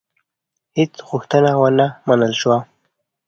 هیڅ 0.77 0.93
غوښتنه 1.09 1.51
ونه 1.61 1.87
منل 2.07 2.33
شوه. 2.41 2.57